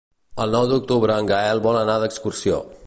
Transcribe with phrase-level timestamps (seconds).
[0.45, 2.61] El nou d'octubre en Gaël vol anar d'excursió.